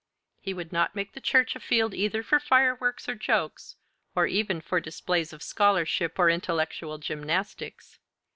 He 0.39 0.55
would 0.55 0.71
not 0.73 0.95
make 0.95 1.13
the 1.13 1.21
church 1.21 1.55
a 1.55 1.59
field 1.59 1.93
either 1.93 2.23
for 2.23 2.39
fireworks 2.39 3.07
or 3.07 3.13
jokes, 3.13 3.75
or 4.15 4.25
even 4.25 4.59
for 4.59 4.79
displays 4.79 5.31
of 5.31 5.43
scholarship 5.43 6.17
or 6.17 6.27
intellectual 6.27 6.97
gymnastics. 6.97 7.99